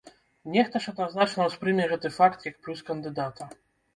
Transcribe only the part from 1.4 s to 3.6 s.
ўспрыме гэты факт як плюс кандыдата!